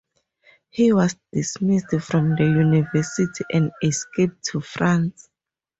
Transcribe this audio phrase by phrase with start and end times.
[0.71, 5.29] He was dismissed from the university, and escaped to France.